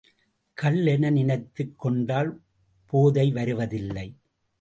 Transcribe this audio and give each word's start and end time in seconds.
கள் 0.57 0.85
என 0.85 1.09
நினைத்துக் 1.09 1.79
கொண்டால் 1.79 2.41
போதை 2.85 3.31
வருவதில்லை. 3.31 4.07